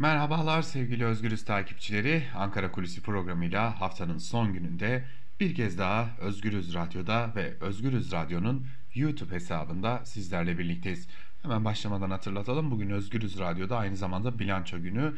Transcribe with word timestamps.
Merhabalar 0.00 0.62
sevgili 0.62 1.04
Özgürüz 1.04 1.44
takipçileri. 1.44 2.22
Ankara 2.34 2.72
Kulisi 2.72 3.02
programıyla 3.02 3.80
haftanın 3.80 4.18
son 4.18 4.52
gününde 4.52 5.04
bir 5.40 5.54
kez 5.54 5.78
daha 5.78 6.08
Özgürüz 6.20 6.74
Radyo'da 6.74 7.32
ve 7.36 7.54
Özgürüz 7.60 8.12
Radyo'nun 8.12 8.66
YouTube 8.94 9.34
hesabında 9.34 10.04
sizlerle 10.04 10.58
birlikteyiz. 10.58 11.08
Hemen 11.42 11.64
başlamadan 11.64 12.10
hatırlatalım. 12.10 12.70
Bugün 12.70 12.90
Özgürüz 12.90 13.38
Radyo'da 13.38 13.76
aynı 13.76 13.96
zamanda 13.96 14.38
bilanço 14.38 14.78
günü. 14.78 15.14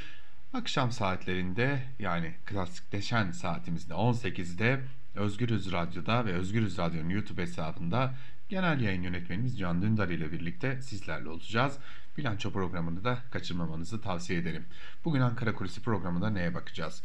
Akşam 0.52 0.92
saatlerinde 0.92 1.82
yani 1.98 2.34
klasikleşen 2.46 3.30
saatimizde 3.30 3.94
18'de 3.94 4.80
Özgürüz 5.14 5.72
Radyo'da 5.72 6.24
ve 6.24 6.32
Özgürüz 6.32 6.78
Radyo'nun 6.78 7.10
YouTube 7.10 7.42
hesabında 7.42 8.14
genel 8.52 8.80
yayın 8.80 9.02
yönetmenimiz 9.02 9.58
Can 9.58 9.82
Dündar 9.82 10.08
ile 10.08 10.32
birlikte 10.32 10.82
sizlerle 10.82 11.28
olacağız. 11.28 11.78
Bilanço 12.18 12.52
programını 12.52 13.04
da 13.04 13.18
kaçırmamanızı 13.30 14.00
tavsiye 14.00 14.38
ederim. 14.38 14.64
Bugün 15.04 15.20
Ankara 15.20 15.54
Kulisi 15.54 15.82
programında 15.82 16.30
neye 16.30 16.54
bakacağız? 16.54 17.02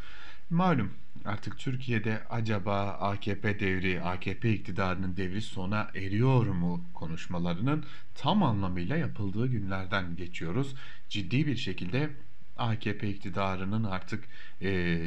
Malum 0.49 0.93
artık 1.25 1.59
Türkiye'de 1.59 2.23
acaba 2.29 2.87
AKP 2.87 3.59
devri, 3.59 4.01
AKP 4.01 4.53
iktidarının 4.53 5.17
devri 5.17 5.41
sona 5.41 5.91
eriyor 5.95 6.45
mu 6.45 6.83
konuşmalarının 6.93 7.85
tam 8.15 8.43
anlamıyla 8.43 8.97
yapıldığı 8.97 9.47
günlerden 9.47 10.15
geçiyoruz. 10.15 10.75
Ciddi 11.09 11.47
bir 11.47 11.55
şekilde 11.55 12.09
AKP 12.57 13.09
iktidarının 13.09 13.83
artık 13.83 14.23
e, 14.61 14.99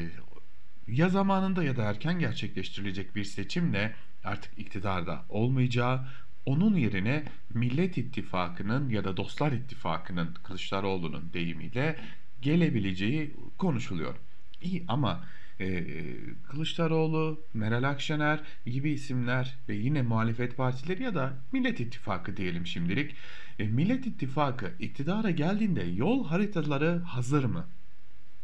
ya 0.88 1.08
zamanında 1.08 1.64
ya 1.64 1.76
da 1.76 1.82
erken 1.82 2.18
gerçekleştirilecek 2.18 3.16
bir 3.16 3.24
seçimle 3.24 3.94
artık 4.24 4.58
iktidarda 4.58 5.24
olmayacağı, 5.28 6.06
onun 6.50 6.76
yerine 6.76 7.24
Millet 7.54 7.98
İttifakı'nın 7.98 8.88
ya 8.88 9.04
da 9.04 9.16
Dostlar 9.16 9.52
İttifakı'nın 9.52 10.34
Kılıçdaroğlu'nun 10.42 11.32
deyimiyle 11.32 11.96
gelebileceği 12.42 13.34
konuşuluyor. 13.58 14.14
İyi 14.62 14.84
ama 14.88 15.24
e, 15.60 15.84
Kılıçdaroğlu, 16.50 17.40
Meral 17.54 17.82
Akşener 17.82 18.40
gibi 18.66 18.90
isimler 18.90 19.56
ve 19.68 19.74
yine 19.74 20.02
muhalefet 20.02 20.56
partileri 20.56 21.02
ya 21.02 21.14
da 21.14 21.32
Millet 21.52 21.80
İttifakı 21.80 22.36
diyelim 22.36 22.66
şimdilik. 22.66 23.14
E, 23.58 23.64
Millet 23.64 24.06
İttifakı 24.06 24.72
iktidara 24.78 25.30
geldiğinde 25.30 25.82
yol 25.82 26.26
haritaları 26.26 26.98
hazır 26.98 27.44
mı? 27.44 27.66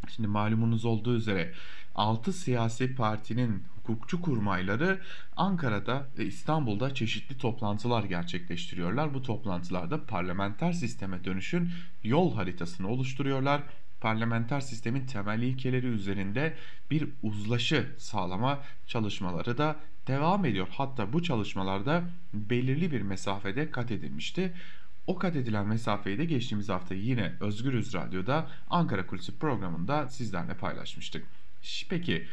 Şimdi 0.08 0.28
malumunuz 0.28 0.84
olduğu 0.84 1.16
üzere 1.16 1.52
6 1.94 2.32
siyasi 2.32 2.94
partinin 2.94 3.62
hukukçu 3.86 4.22
kurmayları 4.22 5.00
Ankara'da 5.36 6.08
ve 6.18 6.24
İstanbul'da 6.24 6.94
çeşitli 6.94 7.38
toplantılar 7.38 8.04
gerçekleştiriyorlar. 8.04 9.14
Bu 9.14 9.22
toplantılarda 9.22 10.06
parlamenter 10.06 10.72
sisteme 10.72 11.24
dönüşün 11.24 11.70
yol 12.04 12.34
haritasını 12.34 12.88
oluşturuyorlar. 12.88 13.62
Parlamenter 14.00 14.60
sistemin 14.60 15.06
temel 15.06 15.42
ilkeleri 15.42 15.86
üzerinde 15.86 16.54
bir 16.90 17.08
uzlaşı 17.22 17.94
sağlama 17.98 18.60
çalışmaları 18.86 19.58
da 19.58 19.76
devam 20.06 20.44
ediyor. 20.44 20.68
Hatta 20.70 21.12
bu 21.12 21.22
çalışmalarda 21.22 22.02
belirli 22.34 22.92
bir 22.92 23.00
mesafede 23.00 23.70
kat 23.70 23.90
edilmişti. 23.90 24.52
O 25.06 25.18
kat 25.18 25.36
edilen 25.36 25.66
mesafeyi 25.66 26.18
de 26.18 26.24
geçtiğimiz 26.24 26.68
hafta 26.68 26.94
yine 26.94 27.32
Özgürüz 27.40 27.94
Radyo'da 27.94 28.48
Ankara 28.70 29.06
Kulisi 29.06 29.38
programında 29.38 30.08
sizlerle 30.08 30.54
paylaşmıştık. 30.54 31.26
Peki 31.88 32.26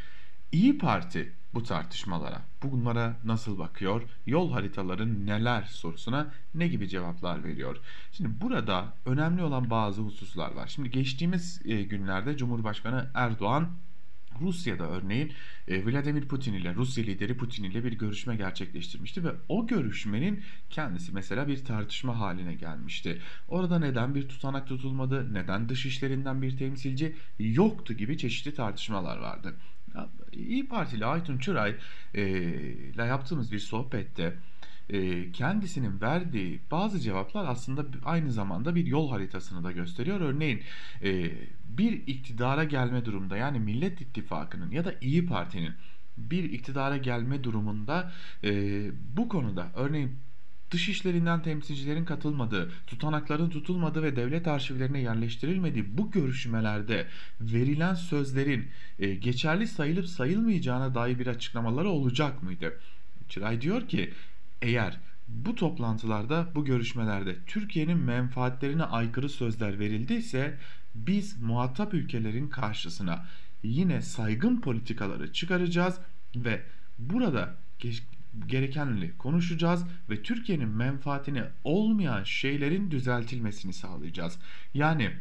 İyi 0.54 0.78
Parti 0.78 1.32
bu 1.54 1.64
tartışmalara, 1.64 2.42
bunlara 2.64 3.18
nasıl 3.24 3.60
bakıyor? 3.60 4.02
Yol 4.26 4.52
haritaların 4.52 5.26
neler 5.26 5.64
sorusuna 5.64 6.34
ne 6.54 6.68
gibi 6.68 6.90
cevaplar 6.90 7.44
veriyor? 7.44 7.78
Şimdi 8.12 8.42
burada 8.42 8.94
önemli 9.06 9.44
olan 9.44 9.70
bazı 9.70 10.02
hususlar 10.02 10.52
var. 10.52 10.68
Şimdi 10.68 10.92
geçtiğimiz 10.92 11.62
e, 11.66 11.84
günlerde 11.84 12.38
Cumhurbaşkanı 12.38 13.12
Erdoğan 13.14 13.70
Rusya'da 14.42 14.90
örneğin 14.90 15.34
e, 15.68 15.86
Vladimir 15.86 16.28
Putin 16.28 16.54
ile 16.54 16.76
Rusya 16.76 17.04
lideri 17.04 17.38
Putin 17.38 17.64
ile 17.64 17.84
bir 17.84 17.94
görüşme 17.94 18.36
gerçekleştirmişti 18.36 19.24
ve 19.24 19.32
o 19.50 19.68
görüşmenin 19.68 20.44
kendisi 20.70 21.12
mesela 21.12 21.48
bir 21.48 21.66
tartışma 21.66 22.20
haline 22.20 22.54
gelmişti. 22.54 23.22
Orada 23.48 23.80
neden 23.80 24.16
bir 24.16 24.30
tutanak 24.30 24.68
tutulmadı, 24.68 25.34
neden 25.34 25.70
dışişlerinden 25.70 26.42
bir 26.42 26.58
temsilci 26.58 27.16
yoktu 27.40 27.94
gibi 27.94 28.18
çeşitli 28.18 28.54
tartışmalar 28.54 29.18
vardı. 29.18 29.56
İyi 30.32 30.68
Partili 30.68 31.06
Aytun 31.06 31.38
Çıray 31.38 31.76
ile 32.14 33.04
yaptığımız 33.04 33.52
bir 33.52 33.60
sohbette 33.60 34.34
e, 34.90 35.32
kendisinin 35.32 36.02
verdiği 36.02 36.60
bazı 36.72 37.00
cevaplar 37.00 37.46
aslında 37.46 37.86
aynı 38.06 38.32
zamanda 38.32 38.76
bir 38.76 38.86
yol 38.86 39.10
haritasını 39.10 39.64
da 39.64 39.72
gösteriyor. 39.72 40.22
Örneğin 40.22 40.62
e, 41.04 41.32
bir 41.66 42.08
iktidara 42.08 42.64
gelme 42.64 43.06
durumunda 43.06 43.38
yani 43.38 43.60
Millet 43.60 44.02
İttifakı'nın 44.02 44.72
ya 44.72 44.86
da 44.86 44.94
İyi 45.02 45.26
Parti'nin 45.26 45.74
bir 46.18 46.44
iktidara 46.44 46.98
gelme 46.98 47.44
durumunda 47.44 48.12
e, 48.44 48.52
bu 49.18 49.30
konuda 49.30 49.72
örneğin 49.76 50.18
dışişlerinden 50.74 51.44
temsilcilerin 51.44 52.06
katılmadığı, 52.06 52.72
tutanakların 52.88 53.50
tutulmadığı 53.50 54.04
ve 54.04 54.16
devlet 54.16 54.48
arşivlerine 54.48 55.00
yerleştirilmediği 55.00 55.98
bu 55.98 56.12
görüşmelerde 56.12 57.08
verilen 57.42 57.94
sözlerin 57.94 58.68
e, 59.00 59.16
geçerli 59.16 59.68
sayılıp 59.68 60.08
sayılmayacağına 60.08 60.96
dair 60.96 61.20
bir 61.20 61.28
açıklamaları 61.28 61.90
olacak 61.90 62.44
mıydı? 62.44 62.80
Çıray 63.30 63.62
diyor 63.62 63.88
ki 63.88 64.14
eğer 64.62 64.98
bu 65.28 65.56
toplantılarda, 65.56 66.48
bu 66.56 66.66
görüşmelerde 66.66 67.36
Türkiye'nin 67.48 67.98
menfaatlerine 67.98 68.84
aykırı 68.84 69.30
sözler 69.30 69.80
verildiyse 69.80 70.58
biz 70.96 71.42
muhatap 71.42 71.94
ülkelerin 71.94 72.48
karşısına 72.48 73.26
yine 73.64 74.02
saygın 74.02 74.62
politikaları 74.62 75.34
çıkaracağız 75.34 76.00
ve 76.36 76.62
burada 77.00 77.56
gerekenli 78.48 79.18
konuşacağız 79.18 79.84
ve 80.10 80.24
Türkiye'nin 80.24 80.70
menfaatine 80.70 81.44
olmayan 81.64 82.24
şeylerin 82.24 82.92
düzeltilmesini 82.92 83.74
sağlayacağız. 83.74 84.40
Yani 84.74 85.12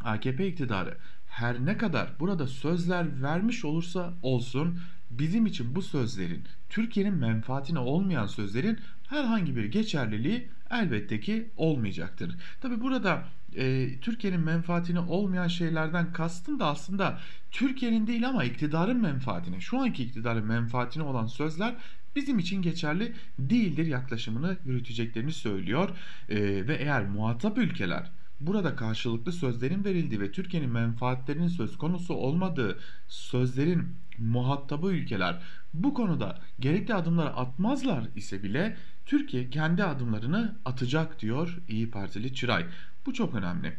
AKP 0.00 0.48
iktidarı 0.48 0.98
her 1.26 1.66
ne 1.66 1.76
kadar 1.76 2.10
burada 2.20 2.46
sözler 2.46 3.22
vermiş 3.22 3.64
olursa 3.64 4.14
olsun 4.22 4.78
bizim 5.10 5.46
için 5.46 5.74
bu 5.74 5.82
sözlerin 5.82 6.44
Türkiye'nin 6.68 7.14
menfaatine 7.14 7.78
olmayan 7.78 8.26
sözlerin 8.26 8.78
herhangi 9.08 9.56
bir 9.56 9.64
geçerliliği 9.64 10.48
elbette 10.70 11.20
ki 11.20 11.50
olmayacaktır. 11.56 12.36
Tabi 12.60 12.80
burada 12.80 13.24
e, 13.56 13.88
Türkiye'nin 14.00 14.40
menfaatine 14.40 15.00
olmayan 15.00 15.48
şeylerden 15.48 16.12
kastım 16.12 16.60
da 16.60 16.66
aslında 16.66 17.18
Türkiye'nin 17.50 18.06
değil 18.06 18.28
ama 18.28 18.44
iktidarın 18.44 19.00
menfaatine, 19.00 19.60
şu 19.60 19.78
anki 19.80 20.02
iktidarın 20.02 20.46
menfaatine 20.46 21.02
olan 21.02 21.26
sözler 21.26 21.74
bizim 22.16 22.38
için 22.38 22.62
geçerli 22.62 23.12
değildir 23.38 23.86
yaklaşımını 23.86 24.56
yürüteceklerini 24.64 25.32
söylüyor. 25.32 25.90
E, 26.28 26.36
ve 26.68 26.74
eğer 26.74 27.06
muhatap 27.06 27.58
ülkeler 27.58 28.10
burada 28.40 28.76
karşılıklı 28.76 29.32
sözlerin 29.32 29.84
verildiği 29.84 30.20
ve 30.20 30.32
Türkiye'nin 30.32 30.70
menfaatlerinin 30.70 31.48
söz 31.48 31.78
konusu 31.78 32.14
olmadığı 32.14 32.78
sözlerin 33.08 33.96
muhatabı 34.18 34.92
ülkeler 34.92 35.42
bu 35.74 35.94
konuda 35.94 36.38
gerekli 36.60 36.94
adımları 36.94 37.36
atmazlar 37.36 38.04
ise 38.16 38.42
bile 38.42 38.76
Türkiye 39.06 39.50
kendi 39.50 39.84
adımlarını 39.84 40.56
atacak 40.64 41.20
diyor 41.20 41.58
İyi 41.68 41.90
Partili 41.90 42.34
Çıray. 42.34 42.66
Bu 43.06 43.12
çok 43.12 43.34
önemli. 43.34 43.76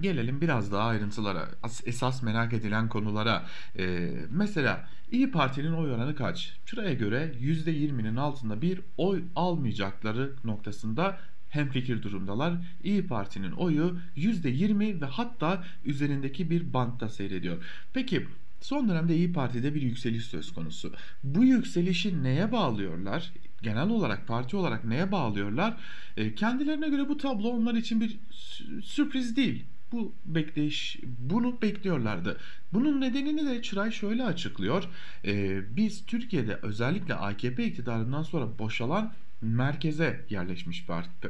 Gelelim 0.00 0.40
biraz 0.40 0.72
daha 0.72 0.88
ayrıntılara, 0.88 1.48
esas 1.84 2.22
merak 2.22 2.52
edilen 2.52 2.88
konulara. 2.88 3.46
Ee, 3.78 4.10
mesela 4.30 4.88
İyi 5.10 5.30
Parti'nin 5.30 5.72
oy 5.72 5.92
oranı 5.92 6.14
kaç? 6.14 6.56
Şuraya 6.66 6.94
göre 6.94 7.32
%20'nin 7.40 8.16
altında 8.16 8.62
bir 8.62 8.80
oy 8.96 9.22
almayacakları 9.36 10.32
noktasında 10.44 11.18
hemfikir 11.50 12.02
durumdalar. 12.02 12.54
İyi 12.84 13.06
Parti'nin 13.06 13.52
oyu 13.52 13.98
%20 14.16 15.00
ve 15.00 15.06
hatta 15.06 15.64
üzerindeki 15.84 16.50
bir 16.50 16.72
bantta 16.72 17.08
seyrediyor. 17.08 17.64
Peki 17.92 18.26
Son 18.60 18.88
dönemde 18.88 19.16
İyi 19.16 19.32
Parti'de 19.32 19.74
bir 19.74 19.82
yükseliş 19.82 20.24
söz 20.24 20.54
konusu. 20.54 20.92
Bu 21.24 21.44
yükselişi 21.44 22.22
neye 22.22 22.52
bağlıyorlar? 22.52 23.32
Genel 23.62 23.88
olarak 23.88 24.26
parti 24.26 24.56
olarak 24.56 24.84
neye 24.84 25.12
bağlıyorlar? 25.12 25.76
E, 26.16 26.34
kendilerine 26.34 26.88
göre 26.88 27.08
bu 27.08 27.16
tablo 27.16 27.48
onlar 27.48 27.74
için 27.74 28.00
bir 28.00 28.18
sürpriz 28.82 29.36
değil. 29.36 29.64
Bu 29.92 30.12
bekleyiş, 30.24 30.98
bunu 31.18 31.62
bekliyorlardı. 31.62 32.36
Bunun 32.72 33.00
nedenini 33.00 33.46
de 33.46 33.62
Çıray 33.62 33.90
şöyle 33.90 34.24
açıklıyor. 34.24 34.84
E, 35.24 35.60
biz 35.76 36.06
Türkiye'de 36.06 36.58
özellikle 36.62 37.14
AKP 37.14 37.64
iktidarından 37.64 38.22
sonra 38.22 38.58
boşalan 38.58 39.12
merkeze 39.42 40.24
yerleşmiş 40.30 40.84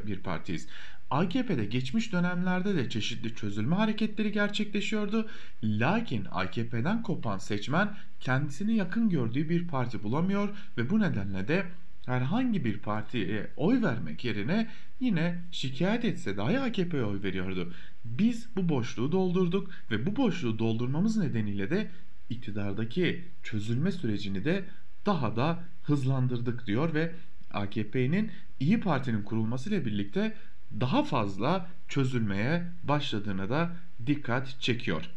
bir 0.07 0.21
partiyiz. 0.21 0.69
AKP'de 1.11 1.65
geçmiş 1.65 2.13
dönemlerde 2.13 2.77
de 2.77 2.91
çeşitli 2.91 3.35
çözülme 3.35 3.77
hareketleri 3.77 4.33
gerçekleşiyordu. 4.33 5.29
Lakin 5.65 6.27
AKP'den 6.31 7.03
kopan 7.03 7.39
seçmen 7.39 7.97
kendisini 8.21 8.77
yakın 8.77 9.09
gördüğü 9.09 9.49
bir 9.49 9.69
parti 9.69 10.03
bulamıyor 10.03 10.49
ve 10.79 10.91
bu 10.91 11.01
nedenle 11.01 11.49
de 11.49 11.67
herhangi 12.07 12.65
bir 12.65 12.79
partiye 12.79 13.51
oy 13.57 13.83
vermek 13.83 14.25
yerine 14.25 14.71
yine 15.01 15.39
şikayet 15.51 16.05
etse 16.05 16.37
dahi 16.37 16.61
AKP'ye 16.61 17.05
oy 17.05 17.23
veriyordu. 17.23 17.73
Biz 18.19 18.57
bu 18.57 18.69
boşluğu 18.69 19.13
doldurduk 19.13 19.71
ve 19.91 20.07
bu 20.07 20.17
boşluğu 20.17 20.59
doldurmamız 20.59 21.17
nedeniyle 21.17 21.71
de 21.71 21.91
iktidardaki 22.31 23.25
çözülme 23.43 23.93
sürecini 23.93 24.45
de 24.45 24.65
daha 25.07 25.37
da 25.37 25.65
hızlandırdık 25.83 26.67
diyor 26.67 26.95
ve 26.95 27.15
AKP'nin 27.51 28.31
İyi 28.61 28.81
Parti'nin 28.81 29.23
kurulmasıyla 29.23 29.85
birlikte 29.85 30.37
daha 30.81 31.05
fazla 31.05 31.71
çözülmeye 31.89 32.65
başladığına 32.83 33.51
da 33.51 33.77
dikkat 34.07 34.61
çekiyor. 34.61 35.11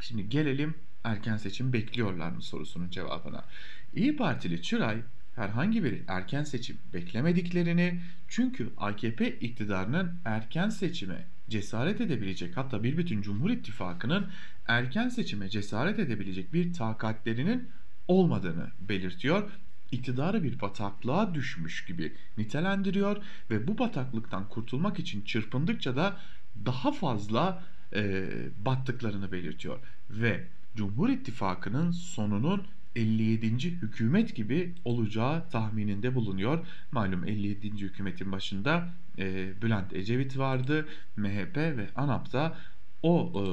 Şimdi 0.00 0.28
gelelim 0.28 0.74
erken 1.04 1.36
seçim 1.36 1.72
bekliyorlar 1.72 2.30
mı 2.30 2.42
sorusunun 2.42 2.90
cevabına. 2.90 3.44
İyi 3.94 4.16
Partili 4.16 4.62
Çıray 4.62 5.02
herhangi 5.36 5.84
bir 5.84 6.02
erken 6.08 6.44
seçim 6.44 6.78
beklemediklerini 6.92 8.00
çünkü 8.28 8.70
AKP 8.76 9.30
iktidarının 9.30 10.12
erken 10.24 10.68
seçime 10.68 11.26
cesaret 11.48 12.00
edebilecek 12.00 12.56
hatta 12.56 12.82
bir 12.82 12.96
bütün 12.96 13.22
Cumhur 13.22 13.50
İttifakı'nın 13.50 14.26
erken 14.68 15.08
seçime 15.08 15.48
cesaret 15.48 15.98
edebilecek 15.98 16.52
bir 16.52 16.72
takatlerinin 16.72 17.68
olmadığını 18.08 18.70
belirtiyor. 18.80 19.50
İktidarı 19.92 20.42
bir 20.42 20.60
bataklığa 20.60 21.34
düşmüş 21.34 21.84
gibi 21.84 22.12
nitelendiriyor 22.38 23.16
ve 23.50 23.68
bu 23.68 23.78
bataklıktan 23.78 24.48
kurtulmak 24.48 24.98
için 24.98 25.22
çırpındıkça 25.22 25.96
da 25.96 26.16
daha 26.66 26.92
fazla 26.92 27.62
e, 27.94 28.28
battıklarını 28.64 29.32
belirtiyor 29.32 29.78
ve 30.10 30.46
Cumhur 30.76 31.08
İttifakı'nın 31.08 31.90
sonunun 31.90 32.66
57. 32.96 33.64
hükümet 33.64 34.36
gibi 34.36 34.72
olacağı 34.84 35.48
tahmininde 35.50 36.14
bulunuyor. 36.14 36.66
Malum 36.92 37.28
57. 37.28 37.76
hükümetin 37.76 38.32
başında 38.32 38.88
e, 39.18 39.52
Bülent 39.62 39.92
Ecevit 39.92 40.38
vardı. 40.38 40.88
MHP 41.16 41.56
ve 41.56 41.88
ANAP 41.96 42.32
da 42.32 42.56
o 43.02 43.32
e, 43.34 43.44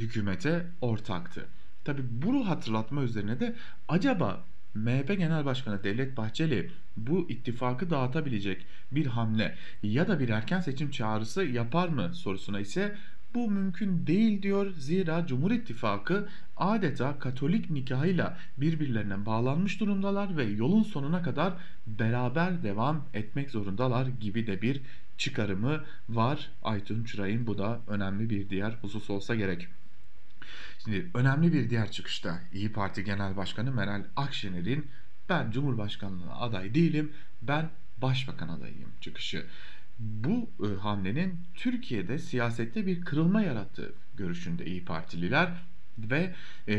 hükümete 0.00 0.66
ortaktı. 0.80 1.46
Tabi 1.84 2.02
bunu 2.10 2.48
hatırlatma 2.48 3.02
üzerine 3.02 3.40
de 3.40 3.54
acaba 3.88 4.44
MHP 4.74 5.08
Genel 5.08 5.44
Başkanı 5.44 5.84
Devlet 5.84 6.16
Bahçeli 6.16 6.70
bu 6.96 7.30
ittifakı 7.30 7.90
dağıtabilecek 7.90 8.66
bir 8.92 9.06
hamle 9.06 9.56
ya 9.82 10.08
da 10.08 10.20
bir 10.20 10.28
erken 10.28 10.60
seçim 10.60 10.90
çağrısı 10.90 11.44
yapar 11.44 11.88
mı 11.88 12.14
sorusuna 12.14 12.60
ise 12.60 12.96
bu 13.34 13.50
mümkün 13.50 14.06
değil 14.06 14.42
diyor. 14.42 14.72
Zira 14.78 15.26
Cumhur 15.26 15.50
İttifakı 15.50 16.28
adeta 16.56 17.18
Katolik 17.18 17.70
nikahıyla 17.70 18.38
birbirlerine 18.56 19.26
bağlanmış 19.26 19.80
durumdalar 19.80 20.36
ve 20.36 20.44
yolun 20.44 20.82
sonuna 20.82 21.22
kadar 21.22 21.52
beraber 21.86 22.62
devam 22.62 23.04
etmek 23.14 23.50
zorundalar 23.50 24.06
gibi 24.06 24.46
de 24.46 24.62
bir 24.62 24.80
çıkarımı 25.18 25.84
var 26.08 26.50
Aytun 26.62 27.04
Çıray'ın. 27.04 27.46
Bu 27.46 27.58
da 27.58 27.80
önemli 27.86 28.30
bir 28.30 28.50
diğer 28.50 28.70
husus 28.70 29.10
olsa 29.10 29.34
gerek. 29.34 29.68
Şimdi 30.84 31.10
önemli 31.14 31.52
bir 31.52 31.70
diğer 31.70 31.90
çıkışta 31.90 32.40
İyi 32.52 32.72
Parti 32.72 33.04
Genel 33.04 33.36
Başkanı 33.36 33.72
Meral 33.72 34.04
Akşener'in 34.16 34.86
ben 35.28 35.50
Cumhurbaşkanlığına 35.50 36.34
aday 36.34 36.74
değilim, 36.74 37.12
ben 37.42 37.70
başbakan 38.02 38.48
adayıyım 38.48 38.90
çıkışı 39.00 39.46
bu 40.00 40.50
e, 40.64 40.80
hamlenin 40.80 41.40
Türkiye'de 41.54 42.18
siyasette 42.18 42.86
bir 42.86 43.00
kırılma 43.00 43.42
yarattığı 43.42 43.94
görüşünde 44.16 44.66
İyi 44.66 44.84
Partililer 44.84 45.52
ve 45.98 46.34
e, 46.68 46.76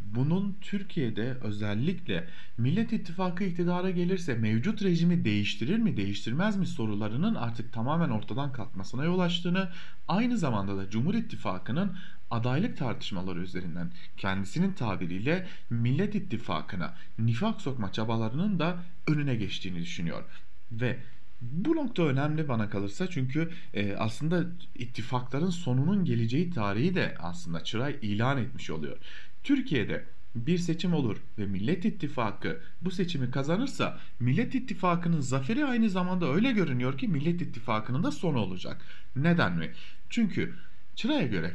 bunun 0.00 0.56
Türkiye'de 0.60 1.36
özellikle 1.42 2.28
Millet 2.58 2.92
İttifakı 2.92 3.44
iktidara 3.44 3.90
gelirse 3.90 4.34
mevcut 4.34 4.82
rejimi 4.82 5.24
değiştirir 5.24 5.78
mi 5.78 5.96
değiştirmez 5.96 6.56
mi 6.56 6.66
sorularının 6.66 7.34
artık 7.34 7.72
tamamen 7.72 8.10
ortadan 8.10 8.52
kalkmasına 8.52 9.04
yol 9.04 9.18
açtığını 9.18 9.68
aynı 10.08 10.38
zamanda 10.38 10.76
da 10.76 10.90
Cumhur 10.90 11.14
İttifakı'nın 11.14 11.96
adaylık 12.30 12.76
tartışmaları 12.76 13.40
üzerinden 13.40 13.90
kendisinin 14.16 14.72
tabiriyle 14.72 15.46
Millet 15.70 16.14
İttifakı'na 16.14 16.94
nifak 17.18 17.60
sokma 17.60 17.92
çabalarının 17.92 18.58
da 18.58 18.76
önüne 19.06 19.34
geçtiğini 19.34 19.78
düşünüyor. 19.78 20.24
Ve 20.72 20.98
bu 21.40 21.76
nokta 21.76 22.02
önemli 22.02 22.48
bana 22.48 22.70
kalırsa 22.70 23.10
çünkü 23.10 23.50
e, 23.74 23.94
aslında 23.96 24.44
ittifakların 24.74 25.50
sonunun 25.50 26.04
geleceği 26.04 26.50
tarihi 26.50 26.94
de 26.94 27.14
aslında 27.18 27.64
Çıray 27.64 27.96
ilan 28.02 28.38
etmiş 28.38 28.70
oluyor. 28.70 28.96
Türkiye'de 29.44 30.04
bir 30.34 30.58
seçim 30.58 30.94
olur 30.94 31.16
ve 31.38 31.46
Millet 31.46 31.84
İttifakı 31.84 32.60
bu 32.82 32.90
seçimi 32.90 33.30
kazanırsa 33.30 33.98
Millet 34.20 34.54
İttifakı'nın 34.54 35.20
zaferi 35.20 35.64
aynı 35.64 35.90
zamanda 35.90 36.32
öyle 36.32 36.52
görünüyor 36.52 36.98
ki 36.98 37.08
Millet 37.08 37.42
İttifakı'nın 37.42 38.02
da 38.02 38.10
sonu 38.10 38.38
olacak. 38.38 38.82
Neden 39.16 39.56
mi? 39.56 39.72
Çünkü 40.10 40.54
Çıray'a 40.94 41.26
göre 41.26 41.52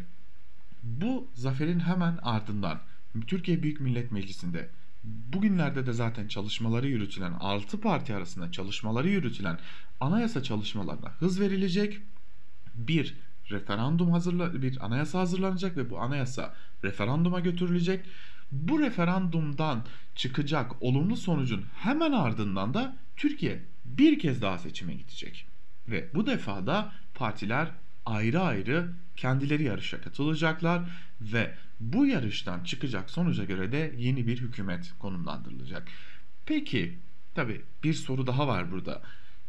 bu 0.83 1.27
zaferin 1.33 1.79
hemen 1.79 2.19
ardından 2.21 2.79
Türkiye 3.27 3.63
Büyük 3.63 3.79
Millet 3.79 4.11
Meclisi'nde 4.11 4.69
bugünlerde 5.03 5.85
de 5.85 5.93
zaten 5.93 6.27
çalışmaları 6.27 6.87
yürütülen 6.87 7.33
6 7.39 7.81
parti 7.81 8.15
arasında 8.15 8.51
çalışmaları 8.51 9.09
yürütülen 9.09 9.59
anayasa 9.99 10.43
çalışmalarına 10.43 11.09
hız 11.19 11.39
verilecek. 11.39 11.99
Bir 12.75 13.15
referandum 13.51 14.11
hazırla 14.11 14.61
bir 14.61 14.85
anayasa 14.85 15.19
hazırlanacak 15.19 15.77
ve 15.77 15.89
bu 15.89 15.99
anayasa 15.99 16.53
referanduma 16.83 17.39
götürülecek. 17.39 18.05
Bu 18.51 18.79
referandumdan 18.79 19.83
çıkacak 20.15 20.81
olumlu 20.81 21.17
sonucun 21.17 21.65
hemen 21.75 22.11
ardından 22.11 22.73
da 22.73 22.97
Türkiye 23.17 23.63
bir 23.85 24.19
kez 24.19 24.41
daha 24.41 24.57
seçime 24.57 24.93
gidecek. 24.93 25.47
Ve 25.87 26.09
bu 26.13 26.25
defa 26.27 26.67
da 26.67 26.93
partiler 27.15 27.71
ayrı 28.05 28.41
ayrı 28.41 28.93
kendileri 29.15 29.63
yarışa 29.63 30.01
katılacaklar 30.01 30.81
ve 31.21 31.53
bu 31.79 32.05
yarıştan 32.05 32.63
çıkacak 32.63 33.09
sonuca 33.09 33.43
göre 33.43 33.71
de 33.71 33.93
yeni 33.97 34.27
bir 34.27 34.37
hükümet 34.41 34.93
konumlandırılacak. 34.99 35.87
Peki 36.45 36.97
tabi 37.35 37.61
bir 37.83 37.93
soru 37.93 38.27
daha 38.27 38.47
var 38.47 38.71
burada. 38.71 39.01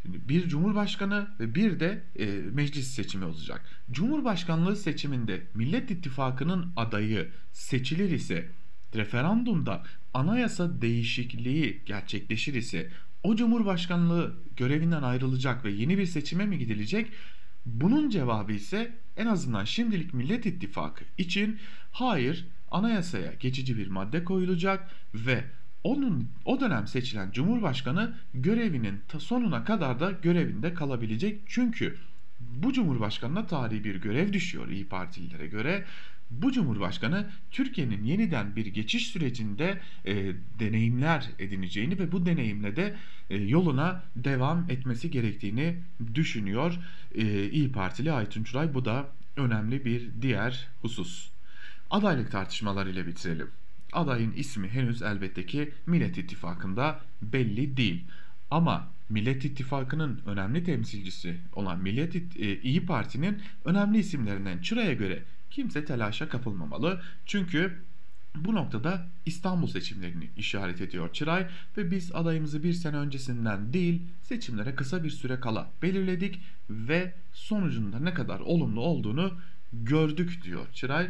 Bir 0.05 0.49
cumhurbaşkanı 0.49 1.29
ve 1.41 1.55
bir 1.55 1.81
de 1.81 2.03
e, 2.19 2.27
meclis 2.53 2.89
seçimi 2.89 3.25
olacak. 3.25 3.65
Cumhurbaşkanlığı 3.91 4.77
seçiminde 4.77 5.43
Millet 5.55 5.91
İttifakı'nın 5.91 6.73
adayı 6.77 7.31
seçilir 7.53 8.11
ise 8.11 8.49
referandumda 8.95 9.83
anayasa 10.15 10.83
değişikliği 10.83 11.83
gerçekleşir 11.87 12.55
ise 12.55 12.91
o 13.23 13.37
cumhurbaşkanlığı 13.37 14.35
görevinden 14.57 15.03
ayrılacak 15.03 15.65
ve 15.65 15.71
yeni 15.71 15.99
bir 15.99 16.07
seçime 16.07 16.47
mi 16.47 16.59
gidilecek? 16.59 17.13
Bunun 17.67 18.11
cevabı 18.11 18.53
ise 18.53 18.93
en 19.17 19.27
azından 19.27 19.65
şimdilik 19.65 20.15
Millet 20.15 20.47
İttifakı 20.47 21.05
için 21.19 21.59
hayır 21.93 22.47
anayasaya 22.71 23.33
geçici 23.33 23.79
bir 23.79 23.87
madde 23.87 24.25
koyulacak 24.25 24.91
ve 25.15 25.45
onun 25.85 26.29
o 26.45 26.61
dönem 26.61 26.87
seçilen 26.87 27.31
Cumhurbaşkanı 27.31 28.15
görevinin 28.35 29.01
sonuna 29.19 29.65
kadar 29.65 30.01
da 30.01 30.11
görevinde 30.11 30.75
kalabilecek. 30.75 31.41
Çünkü 31.47 31.97
bu 32.41 32.73
Cumhurbaşkanına 32.73 33.47
tarihi 33.47 33.85
bir 33.85 33.97
görev 33.97 34.33
düşüyor 34.33 34.69
İyi 34.69 34.89
Partililere 34.89 35.47
göre 35.47 35.85
bu 36.43 36.53
Cumhurbaşkanı 36.53 37.31
Türkiye'nin 37.51 38.05
yeniden 38.05 38.57
bir 38.57 38.67
geçiş 38.67 39.07
sürecinde 39.07 39.81
e, 40.07 40.33
deneyimler 40.59 41.29
edineceğini 41.39 41.99
ve 41.99 42.13
bu 42.13 42.27
deneyimle 42.27 42.77
de 42.77 42.97
e, 43.31 43.37
yoluna 43.37 44.03
devam 44.17 44.71
etmesi 44.71 45.11
gerektiğini 45.11 45.77
düşünüyor 46.15 46.79
e, 47.15 47.51
İyi 47.51 47.73
Partili 47.73 48.13
Aytun 48.13 48.45
Çuray. 48.45 48.75
Bu 48.75 48.85
da 48.85 49.09
önemli 49.37 49.85
bir 49.85 50.09
diğer 50.23 50.69
husus. 50.83 51.31
Adaylık 51.91 52.33
tartışmalarıyla 52.33 53.07
bitirelim. 53.07 53.51
Adayın 53.93 54.33
ismi 54.33 54.69
henüz 54.69 55.03
elbette 55.03 55.47
ki 55.47 55.73
Millet 55.87 56.19
İttifakı'nda 56.19 57.01
belli 57.23 57.77
değil. 57.77 58.05
Ama 58.51 58.89
Millet 59.09 59.45
İttifakı'nın 59.45 60.21
önemli 60.27 60.65
temsilcisi 60.65 61.37
olan 61.53 61.83
Millet 61.83 62.15
İt 62.15 62.37
e, 62.37 62.61
İyi 62.61 62.87
Parti'nin 62.87 63.43
önemli 63.65 63.99
isimlerinden 63.99 64.59
Çıra'ya 64.59 64.93
göre 64.93 65.23
kimse 65.53 65.85
telaşa 65.85 66.29
kapılmamalı. 66.29 67.01
Çünkü 67.27 67.83
bu 68.35 68.55
noktada 68.55 69.07
İstanbul 69.27 69.67
seçimlerini 69.67 70.31
işaret 70.37 70.81
ediyor 70.81 71.13
Çıray 71.13 71.47
ve 71.77 71.91
biz 71.91 72.15
adayımızı 72.15 72.63
bir 72.63 72.73
sene 72.73 72.97
öncesinden 72.97 73.73
değil 73.73 74.03
seçimlere 74.23 74.75
kısa 74.75 75.05
bir 75.05 75.11
süre 75.11 75.41
kala 75.41 75.71
belirledik 75.83 76.41
ve 76.71 77.15
sonucunda 77.33 77.99
ne 78.01 78.15
kadar 78.15 78.41
olumlu 78.41 78.81
olduğunu 78.81 79.33
gördük 79.73 80.41
diyor 80.45 80.67
Çıray 80.73 81.09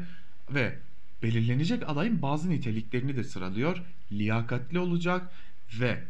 ve 0.51 0.79
belirlenecek 1.23 1.83
adayın 1.87 2.23
bazı 2.23 2.51
niteliklerini 2.51 3.17
de 3.17 3.25
sıralıyor. 3.25 3.83
Liyakatli 4.13 4.79
olacak 4.79 5.33
ve 5.81 6.05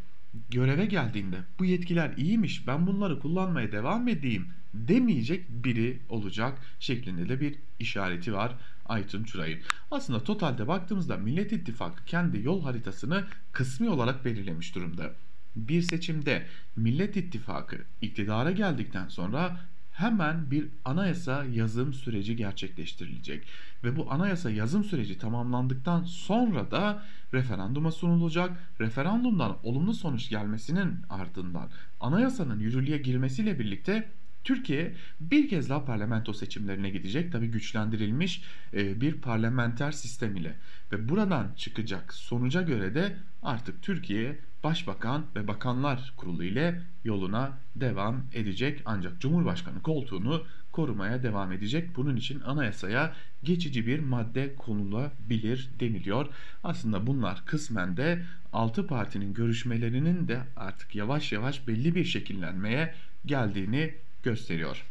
göreve 0.51 0.87
geldiğinde 0.87 1.37
bu 1.59 1.65
yetkiler 1.65 2.17
iyiymiş 2.17 2.67
ben 2.67 2.87
bunları 2.87 3.19
kullanmaya 3.19 3.73
devam 3.73 4.09
edeyim 4.09 4.49
demeyecek 4.75 5.49
biri 5.49 5.99
olacak 6.09 6.59
şeklinde 6.81 7.29
de 7.29 7.41
bir 7.41 7.55
işareti 7.79 8.33
var 8.33 8.55
Aytun 8.87 9.25
Çuray'ın. 9.25 9.61
Aslında 9.91 10.25
totalde 10.25 10.69
baktığımızda 10.69 11.17
Millet 11.17 11.53
İttifakı 11.53 12.05
kendi 12.05 12.43
yol 12.43 12.63
haritasını 12.63 13.25
kısmi 13.53 13.89
olarak 13.89 14.25
belirlemiş 14.25 14.75
durumda. 14.75 15.13
Bir 15.57 15.83
seçimde 15.83 16.47
Millet 16.77 17.17
İttifakı 17.17 17.79
iktidara 18.01 18.51
geldikten 18.51 19.09
sonra 19.09 19.61
hemen 19.93 20.51
bir 20.51 20.69
anayasa 20.85 21.45
yazım 21.45 21.93
süreci 21.93 22.37
gerçekleştirilecek. 22.37 23.47
Ve 23.85 23.97
bu 23.97 24.13
anayasa 24.13 24.51
yazım 24.51 24.85
süreci 24.85 25.19
tamamlandıktan 25.19 26.05
sonra 26.05 26.71
da 26.71 27.03
referanduma 27.35 27.91
sunulacak. 27.91 28.51
Referandumdan 28.81 29.57
olumlu 29.63 29.95
sonuç 29.95 30.29
gelmesinin 30.29 30.97
ardından 31.11 31.71
anayasanın 32.01 32.61
yürürlüğe 32.61 32.99
girmesiyle 32.99 33.59
birlikte 33.59 34.09
Türkiye 34.45 34.95
bir 35.21 35.49
kez 35.49 35.71
daha 35.71 35.85
parlamento 35.85 36.33
seçimlerine 36.33 36.91
gidecek. 36.91 37.33
Tabi 37.33 37.47
güçlendirilmiş 37.47 38.43
e, 38.75 39.01
bir 39.01 39.15
parlamenter 39.15 39.93
sistem 39.93 40.37
ile. 40.37 40.55
Ve 40.93 41.09
buradan 41.09 41.53
çıkacak 41.57 42.15
sonuca 42.15 42.63
göre 42.63 42.95
de 42.95 43.17
artık 43.43 43.83
Türkiye 43.83 44.39
Başbakan 44.65 45.27
ve 45.37 45.49
Bakanlar 45.49 46.13
Kurulu 46.17 46.45
ile 46.45 46.83
yoluna 47.05 47.59
devam 47.77 48.23
edecek. 48.35 48.83
Ancak 48.85 49.21
Cumhurbaşkanı 49.21 49.83
koltuğunu 49.83 50.45
korumaya 50.73 51.23
devam 51.23 51.53
edecek. 51.53 51.97
Bunun 51.97 52.17
için 52.17 52.41
anayasaya 52.41 53.15
geçici 53.43 53.87
bir 53.87 53.99
madde 53.99 54.55
konulabilir 54.55 55.71
deniliyor. 55.81 56.27
Aslında 56.65 57.07
bunlar 57.07 57.43
kısmen 57.47 57.97
de 57.97 58.23
6 58.53 58.87
partinin 58.87 59.35
görüşmelerinin 59.35 60.29
de 60.29 60.41
artık 60.57 60.95
yavaş 60.95 61.33
yavaş 61.33 61.69
belli 61.69 61.95
bir 61.95 62.05
şekillenmeye 62.05 62.95
geldiğini 63.27 63.95
gösteriyor. 64.23 64.87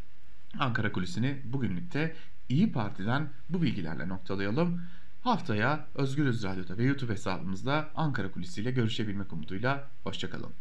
Ankara 0.60 0.92
Kulisi'ni 0.92 1.42
bugünlükte 1.46 2.16
İyi 2.50 2.72
Parti'den 2.72 3.30
bu 3.50 3.62
bilgilerle 3.62 4.10
noktalayalım. 4.10 4.82
Haftaya 5.22 5.88
Özgürüz 5.96 6.44
Radyo'da 6.44 6.78
ve 6.78 6.84
YouTube 6.84 7.14
hesabımızda 7.14 7.90
Ankara 7.96 8.32
Kulisi 8.32 8.62
ile 8.62 8.72
görüşebilmek 8.72 9.34
umuduyla. 9.34 9.90
Hoşçakalın. 10.04 10.54